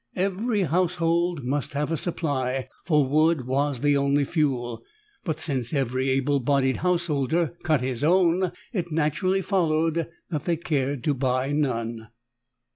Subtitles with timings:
[0.15, 4.83] Every household must have a supply, for wood was the only fuel,
[5.23, 11.03] but since every able bodied householder cut his own, it naturally followed that they cared
[11.03, 12.09] to buy none.